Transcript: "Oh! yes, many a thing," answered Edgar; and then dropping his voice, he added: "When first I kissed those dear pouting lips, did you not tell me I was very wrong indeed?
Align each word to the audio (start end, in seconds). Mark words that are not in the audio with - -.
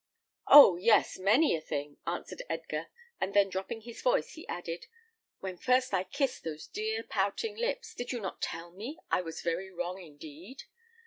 "Oh! 0.47 0.77
yes, 0.77 1.19
many 1.19 1.55
a 1.55 1.61
thing," 1.61 1.97
answered 2.07 2.41
Edgar; 2.49 2.87
and 3.19 3.35
then 3.35 3.49
dropping 3.49 3.81
his 3.81 4.01
voice, 4.01 4.31
he 4.31 4.47
added: 4.47 4.87
"When 5.41 5.57
first 5.57 5.93
I 5.93 6.05
kissed 6.05 6.43
those 6.43 6.65
dear 6.65 7.03
pouting 7.03 7.55
lips, 7.55 7.93
did 7.93 8.11
you 8.11 8.19
not 8.19 8.41
tell 8.41 8.71
me 8.71 8.97
I 9.11 9.21
was 9.21 9.43
very 9.43 9.69
wrong 9.69 10.01
indeed? 10.01 10.63